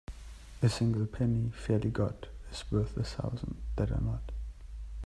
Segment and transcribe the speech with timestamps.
[0.63, 4.31] A single penny fairly got is worth a thousand that are not.